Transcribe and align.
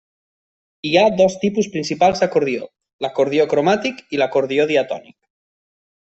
Hi 0.91 0.91
ha 0.99 1.03
dos 1.17 1.33
tipus 1.41 1.67
principals 1.75 2.23
d'acordió: 2.23 2.65
l’acordió 3.05 3.45
cromàtic 3.51 4.01
i 4.17 4.21
l’acordió 4.23 4.65
diatònic. 4.73 5.17